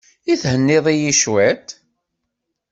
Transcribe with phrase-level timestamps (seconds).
[0.31, 1.67] I thenniḍ-iyi cwiṭ?